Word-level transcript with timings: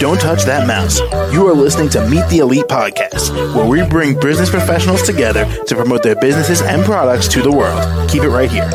Don't 0.00 0.20
touch 0.20 0.42
that 0.42 0.64
mouse. 0.66 0.98
You 1.32 1.46
are 1.46 1.54
listening 1.54 1.88
to 1.90 2.04
Meet 2.08 2.28
the 2.28 2.38
Elite 2.38 2.64
podcast, 2.64 3.54
where 3.54 3.64
we 3.64 3.88
bring 3.88 4.18
business 4.18 4.50
professionals 4.50 5.02
together 5.02 5.44
to 5.66 5.76
promote 5.76 6.02
their 6.02 6.16
businesses 6.16 6.62
and 6.62 6.84
products 6.84 7.28
to 7.28 7.42
the 7.42 7.52
world. 7.52 8.10
Keep 8.10 8.24
it 8.24 8.28
right 8.28 8.50
here. 8.50 8.68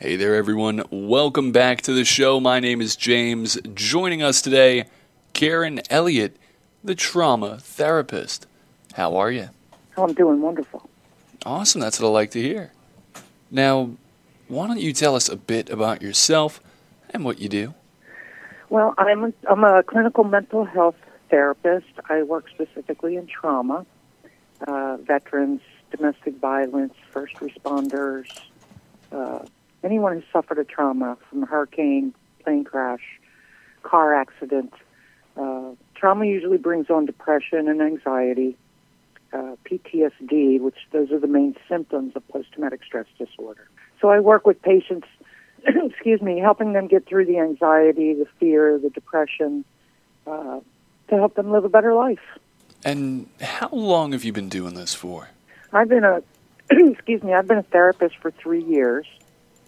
Hey 0.00 0.16
there, 0.16 0.34
everyone. 0.34 0.82
Welcome 0.90 1.52
back 1.52 1.82
to 1.82 1.92
the 1.92 2.04
show. 2.04 2.40
My 2.40 2.58
name 2.58 2.80
is 2.80 2.96
James. 2.96 3.60
Joining 3.74 4.22
us 4.24 4.42
today, 4.42 4.86
Karyn 5.34 5.86
Elliot, 5.88 6.36
the 6.82 6.96
trauma 6.96 7.58
therapist. 7.58 8.48
How 8.94 9.14
are 9.14 9.30
you? 9.30 9.50
I'm 9.96 10.14
doing 10.14 10.40
wonderful. 10.40 10.90
Awesome. 11.46 11.80
That's 11.80 12.00
what 12.00 12.08
I 12.08 12.10
like 12.10 12.32
to 12.32 12.42
hear. 12.42 12.72
Now, 13.52 13.90
why 14.52 14.66
don't 14.66 14.80
you 14.80 14.92
tell 14.92 15.16
us 15.16 15.30
a 15.30 15.36
bit 15.36 15.70
about 15.70 16.02
yourself 16.02 16.60
and 17.08 17.24
what 17.24 17.38
you 17.38 17.48
do? 17.48 17.72
Well, 18.68 18.94
I'm 18.98 19.24
a, 19.24 19.32
I'm 19.50 19.64
a 19.64 19.82
clinical 19.82 20.24
mental 20.24 20.66
health 20.66 20.96
therapist. 21.30 21.86
I 22.10 22.22
work 22.22 22.50
specifically 22.50 23.16
in 23.16 23.26
trauma, 23.26 23.86
uh, 24.68 24.98
veterans, 24.98 25.62
domestic 25.90 26.36
violence, 26.36 26.92
first 27.10 27.36
responders, 27.36 28.26
uh, 29.10 29.38
anyone 29.82 30.16
who 30.16 30.22
suffered 30.30 30.58
a 30.58 30.64
trauma 30.64 31.16
from 31.30 31.44
a 31.44 31.46
hurricane, 31.46 32.12
plane 32.44 32.64
crash, 32.64 33.20
car 33.82 34.14
accident. 34.14 34.74
Uh, 35.34 35.70
trauma 35.94 36.26
usually 36.26 36.58
brings 36.58 36.90
on 36.90 37.06
depression 37.06 37.68
and 37.68 37.80
anxiety, 37.80 38.58
uh, 39.32 39.56
PTSD, 39.64 40.60
which 40.60 40.76
those 40.90 41.10
are 41.10 41.18
the 41.18 41.26
main 41.26 41.56
symptoms 41.70 42.12
of 42.16 42.28
post-traumatic 42.28 42.82
stress 42.84 43.06
disorder. 43.18 43.66
So 44.02 44.10
I 44.10 44.18
work 44.18 44.46
with 44.46 44.60
patients, 44.60 45.06
excuse 45.64 46.20
me, 46.20 46.40
helping 46.40 46.72
them 46.72 46.88
get 46.88 47.06
through 47.06 47.26
the 47.26 47.38
anxiety, 47.38 48.12
the 48.12 48.26
fear, 48.38 48.78
the 48.78 48.90
depression, 48.90 49.64
uh, 50.26 50.58
to 51.08 51.14
help 51.14 51.36
them 51.36 51.52
live 51.52 51.64
a 51.64 51.68
better 51.68 51.94
life. 51.94 52.18
And 52.84 53.28
how 53.40 53.68
long 53.70 54.10
have 54.10 54.24
you 54.24 54.32
been 54.32 54.48
doing 54.48 54.74
this 54.74 54.92
for? 54.92 55.28
I've 55.72 55.88
been 55.88 56.02
a, 56.02 56.20
excuse 56.70 57.22
me, 57.22 57.32
I've 57.32 57.46
been 57.46 57.58
a 57.58 57.62
therapist 57.62 58.16
for 58.16 58.32
three 58.32 58.64
years. 58.64 59.06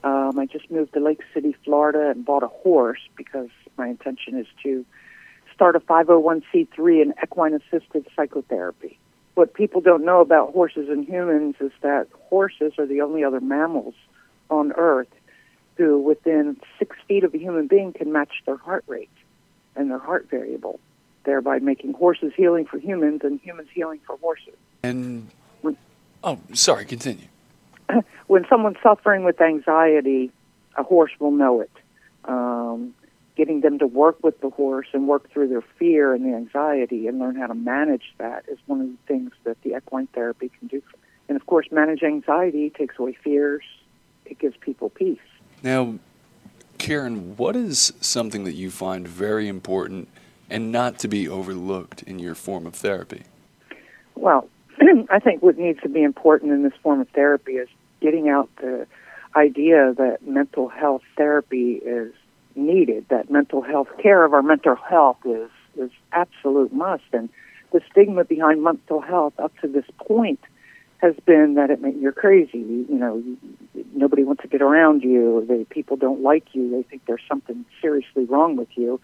Um, 0.02 0.36
I 0.38 0.46
just 0.46 0.68
moved 0.68 0.94
to 0.94 1.00
Lake 1.00 1.20
City, 1.32 1.54
Florida, 1.64 2.10
and 2.10 2.24
bought 2.24 2.42
a 2.42 2.48
horse 2.48 3.00
because 3.16 3.48
my 3.78 3.86
intention 3.86 4.36
is 4.36 4.46
to 4.64 4.84
start 5.54 5.76
a 5.76 5.80
501c3 5.80 7.02
in 7.02 7.14
equine 7.22 7.54
assisted 7.54 8.04
psychotherapy. 8.16 8.98
What 9.34 9.54
people 9.54 9.80
don't 9.80 10.04
know 10.04 10.20
about 10.20 10.52
horses 10.52 10.88
and 10.88 11.06
humans 11.06 11.54
is 11.60 11.70
that 11.82 12.08
horses 12.28 12.72
are 12.78 12.86
the 12.86 13.00
only 13.00 13.22
other 13.22 13.40
mammals 13.40 13.94
on 14.58 14.72
Earth 14.72 15.08
who, 15.76 15.98
within 16.00 16.56
six 16.78 16.96
feet 17.08 17.24
of 17.24 17.34
a 17.34 17.38
human 17.38 17.66
being, 17.66 17.92
can 17.92 18.12
match 18.12 18.42
their 18.46 18.56
heart 18.56 18.84
rate 18.86 19.10
and 19.76 19.90
their 19.90 19.98
heart 19.98 20.28
variable, 20.30 20.78
thereby 21.24 21.58
making 21.58 21.92
horses 21.94 22.32
healing 22.36 22.64
for 22.64 22.78
humans 22.78 23.22
and 23.24 23.40
humans 23.40 23.68
healing 23.72 24.00
for 24.06 24.16
horses. 24.18 24.54
And, 24.82 25.28
oh, 26.22 26.38
sorry, 26.52 26.84
continue. 26.84 27.26
when 28.28 28.46
someone's 28.48 28.76
suffering 28.82 29.24
with 29.24 29.40
anxiety, 29.40 30.30
a 30.76 30.82
horse 30.82 31.12
will 31.18 31.32
know 31.32 31.60
it. 31.60 31.70
Um, 32.24 32.94
getting 33.36 33.60
them 33.60 33.78
to 33.78 33.86
work 33.86 34.22
with 34.22 34.40
the 34.40 34.50
horse 34.50 34.86
and 34.92 35.08
work 35.08 35.28
through 35.30 35.48
their 35.48 35.64
fear 35.78 36.14
and 36.14 36.24
the 36.24 36.36
anxiety 36.36 37.08
and 37.08 37.18
learn 37.18 37.34
how 37.34 37.48
to 37.48 37.54
manage 37.54 38.14
that 38.18 38.44
is 38.48 38.58
one 38.66 38.80
of 38.80 38.86
the 38.86 38.96
things 39.08 39.32
that 39.42 39.60
the 39.62 39.76
equine 39.76 40.06
therapy 40.08 40.50
can 40.58 40.68
do. 40.68 40.80
And 41.28 41.36
of 41.36 41.46
course, 41.46 41.66
manage 41.72 42.02
anxiety 42.02 42.70
takes 42.70 42.98
away 42.98 43.16
fears. 43.24 43.64
It 44.34 44.40
gives 44.40 44.56
people 44.56 44.90
peace. 44.90 45.20
Now, 45.62 46.00
Karyn, 46.78 47.36
what 47.36 47.54
is 47.54 47.92
something 48.00 48.42
that 48.42 48.54
you 48.54 48.68
find 48.68 49.06
very 49.06 49.46
important 49.46 50.08
and 50.50 50.72
not 50.72 50.98
to 51.00 51.08
be 51.08 51.28
overlooked 51.28 52.02
in 52.02 52.18
your 52.18 52.34
form 52.34 52.66
of 52.66 52.74
therapy? 52.74 53.22
Well, 54.16 54.48
I 55.08 55.20
think 55.20 55.40
what 55.40 55.56
needs 55.56 55.80
to 55.82 55.88
be 55.88 56.02
important 56.02 56.50
in 56.50 56.64
this 56.64 56.72
form 56.82 57.00
of 57.00 57.08
therapy 57.10 57.52
is 57.52 57.68
getting 58.00 58.28
out 58.28 58.50
the 58.56 58.88
idea 59.36 59.94
that 59.98 60.26
mental 60.26 60.68
health 60.68 61.02
therapy 61.16 61.74
is 61.74 62.12
needed, 62.56 63.06
that 63.10 63.30
mental 63.30 63.62
health 63.62 63.88
care 64.02 64.24
of 64.24 64.34
our 64.34 64.42
mental 64.42 64.74
health 64.74 65.18
is 65.24 65.50
is 65.76 65.90
absolute 66.10 66.72
must. 66.72 67.04
And 67.12 67.28
the 67.70 67.80
stigma 67.88 68.24
behind 68.24 68.64
mental 68.64 69.00
health 69.00 69.34
up 69.38 69.56
to 69.60 69.68
this 69.68 69.86
point 69.96 70.40
has 71.04 71.14
been 71.26 71.54
that 71.54 71.70
it 71.70 71.82
may, 71.82 71.92
you're 71.92 72.12
crazy. 72.12 72.58
You, 72.58 72.86
know, 72.88 73.22
nobody 74.24 74.26
wants 74.26 74.42
to 74.42 74.48
get 74.48 74.62
around 74.62 75.02
you. 75.02 75.44
They, 75.48 75.64
people 75.64 75.96
don't 75.96 76.22
like 76.22 76.54
you. 76.54 76.70
They 76.70 76.82
think 76.82 77.02
there's 77.06 77.22
something 77.28 77.64
seriously 77.80 78.24
wrong 78.24 78.56
with 78.56 78.68
you. 78.76 79.00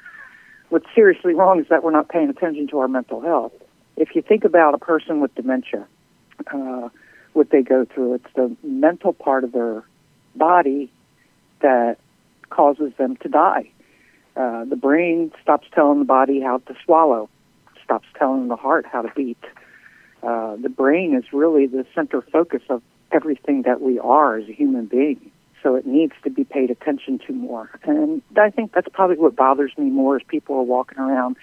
What's 0.70 0.86
seriously 0.94 1.34
wrong 1.34 1.60
is 1.60 1.66
that 1.68 1.82
we're 1.82 1.90
not 1.90 2.08
paying 2.08 2.30
attention 2.30 2.68
to 2.68 2.78
our 2.78 2.88
mental 2.88 3.20
health. 3.20 3.52
If 3.96 4.14
you 4.14 4.22
think 4.22 4.44
about 4.44 4.74
a 4.74 4.78
person 4.78 5.20
with 5.20 5.34
dementia, 5.34 5.86
uh, 6.52 6.88
what 7.32 7.50
they 7.50 7.62
go 7.62 7.84
through, 7.84 8.14
it's 8.14 8.32
the 8.34 8.56
mental 8.62 9.12
part 9.12 9.44
of 9.44 9.52
their 9.52 9.84
body 10.34 10.90
that 11.60 11.98
causes 12.48 12.92
them 12.96 13.16
to 13.18 13.28
die. 13.28 13.70
Uh, 14.36 14.64
the 14.64 14.76
brain 14.76 15.32
stops 15.42 15.66
telling 15.74 15.98
the 15.98 16.04
body 16.04 16.40
how 16.40 16.58
to 16.58 16.74
swallow, 16.84 17.28
stops 17.84 18.06
telling 18.18 18.48
the 18.48 18.56
heart 18.56 18.86
how 18.86 19.02
to 19.02 19.12
beat. 19.14 19.42
Uh, 20.22 20.56
the 20.56 20.68
brain 20.68 21.14
is 21.14 21.24
really 21.32 21.66
the 21.66 21.84
center 21.94 22.22
focus 22.22 22.62
of 22.70 22.82
everything 23.12 23.62
that 23.62 23.80
we 23.80 23.98
are 23.98 24.36
as 24.36 24.48
a 24.48 24.52
human 24.52 24.86
being. 24.86 25.30
So 25.62 25.74
it 25.74 25.86
needs 25.86 26.14
to 26.24 26.30
be 26.30 26.44
paid 26.44 26.70
attention 26.70 27.20
to 27.26 27.32
more. 27.32 27.70
And 27.84 28.22
I 28.36 28.50
think 28.50 28.72
that's 28.72 28.88
probably 28.92 29.16
what 29.16 29.36
bothers 29.36 29.72
me 29.76 29.90
more 29.90 30.16
is 30.16 30.22
people 30.26 30.56
are 30.56 30.62
walking 30.62 30.98
around. 30.98 31.36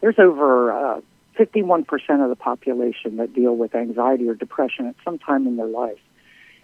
There's 0.00 0.18
over 0.18 0.72
uh, 0.72 1.00
51% 1.38 1.84
of 2.22 2.28
the 2.30 2.36
population 2.36 3.16
that 3.16 3.34
deal 3.34 3.56
with 3.56 3.74
anxiety 3.74 4.28
or 4.28 4.34
depression 4.34 4.86
at 4.86 4.94
some 5.04 5.18
time 5.18 5.46
in 5.46 5.56
their 5.56 5.66
life 5.66 5.98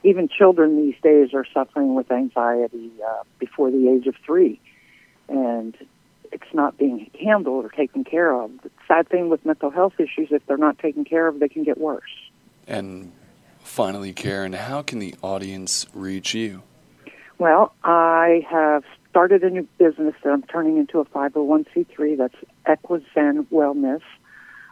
even 0.04 0.28
children 0.28 0.76
these 0.76 0.94
days 1.02 1.30
are 1.34 1.46
suffering 1.52 1.94
with 1.94 2.12
anxiety 2.12 2.92
uh, 3.04 3.24
before 3.38 3.70
the 3.70 3.88
age 3.88 4.06
of 4.06 4.14
three, 4.24 4.60
and 5.28 5.74
it's 6.30 6.52
not 6.52 6.76
being 6.76 7.10
handled 7.20 7.64
or 7.64 7.70
taken 7.70 8.04
care 8.04 8.32
of. 8.32 8.50
The 8.62 8.70
sad 8.86 9.08
thing 9.08 9.30
with 9.30 9.44
mental 9.46 9.70
health 9.70 9.94
issues, 9.98 10.28
if 10.30 10.46
they're 10.46 10.58
not 10.58 10.78
taken 10.78 11.04
care 11.04 11.26
of, 11.26 11.40
they 11.40 11.48
can 11.48 11.64
get 11.64 11.78
worse. 11.78 12.02
And 12.66 13.12
finally, 13.64 14.12
Karyn, 14.12 14.54
how 14.54 14.82
can 14.82 15.00
the 15.00 15.16
audience 15.22 15.86
reach 15.92 16.34
you? 16.34 16.62
Well, 17.38 17.72
I 17.82 18.46
have 18.48 18.84
started 19.10 19.42
a 19.42 19.50
new 19.50 19.66
business 19.78 20.14
that 20.22 20.32
I'm 20.32 20.42
turning 20.42 20.76
into 20.76 21.00
a 21.00 21.04
501c3. 21.06 22.16
That's 22.16 22.36
Equizen 22.66 23.46
Wellness. 23.46 24.02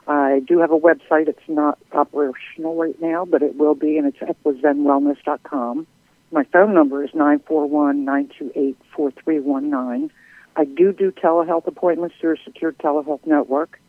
I 0.07 0.43
do 0.47 0.61
have 0.61 0.71
a 0.71 0.79
website. 0.79 1.27
It's 1.29 1.41
not 1.49 1.81
operational 1.93 2.77
right 2.77 3.01
now, 3.01 3.25
but 3.25 3.43
it 3.43 3.57
will 3.57 3.75
be, 3.75 3.99
and 3.99 4.07
it's 4.07 4.19
equizenwellness.com. 4.19 5.89
My 6.31 6.45
phone 6.45 6.75
number 6.75 7.03
is 7.05 7.11
941-928-4319. 7.11 10.11
I 10.55 10.65
do 10.65 10.93
do 10.93 11.11
telehealth 11.13 11.67
appointments 11.67 12.17
through 12.21 12.35
a 12.35 12.39
secure 12.45 12.73
telehealth 12.73 13.27
network, 13.27 13.81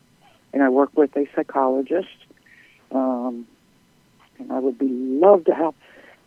and 0.53 0.61
I 0.61 0.69
work 0.69 0.91
with 0.95 1.15
a 1.15 1.27
psychologist. 1.35 2.07
And 4.43 4.51
I 4.51 4.59
would 4.59 4.77
be 4.77 4.87
love 4.89 5.45
to 5.45 5.53
help 5.53 5.75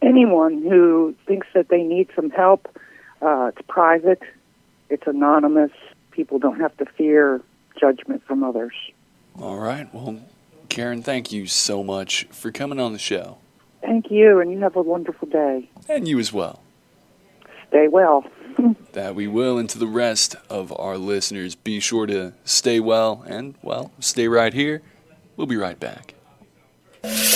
anyone 0.03 0.63
who 0.63 1.15
thinks 1.27 1.47
that 1.55 1.69
they 1.69 1.83
need 1.83 2.09
some 2.17 2.31
help. 2.31 2.69
Uh, 3.21 3.51
it's 3.55 3.67
private. 3.69 4.23
It's 4.89 5.07
anonymous. 5.07 5.73
People 6.11 6.39
don't 6.39 6.61
have 6.61 6.77
to 6.79 6.87
fear 6.87 7.43
judgment 7.79 8.25
from 8.27 8.43
others. 8.43 8.75
All 9.41 9.59
right. 9.59 9.93
Well, 9.95 10.21
Karyn, 10.69 11.05
thank 11.05 11.31
you 11.31 11.47
so 11.47 11.83
much 11.83 12.25
for 12.31 12.51
coming 12.51 12.81
on 12.81 12.93
the 12.93 12.99
show. 12.99 13.39
Thank 13.83 14.11
you, 14.11 14.41
and 14.41 14.51
you 14.51 14.59
have 14.61 14.75
a 14.77 14.83
wonderful 14.83 15.29
day. 15.29 15.69
And 15.89 16.09
you 16.09 16.19
as 16.19 16.33
well. 16.33 16.61
Stay 17.69 17.89
well. 17.89 18.25
that 18.93 19.15
we 19.15 19.27
will, 19.27 19.59
and 19.59 19.69
to 19.69 19.79
the 19.79 19.87
rest 19.87 20.35
of 20.49 20.73
our 20.79 20.97
listeners, 20.97 21.55
be 21.55 21.79
sure 21.79 22.07
to 22.07 22.33
stay 22.45 22.81
well 22.81 23.25
and, 23.29 23.55
well, 23.63 23.93
stay 24.01 24.27
right 24.29 24.55
here. 24.55 24.83
We'll 25.37 25.47
be 25.47 25.57
right 25.57 25.79
back. 25.79 26.16